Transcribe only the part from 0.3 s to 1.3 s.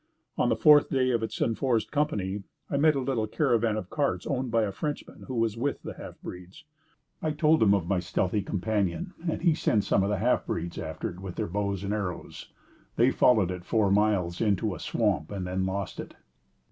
On the fourth day of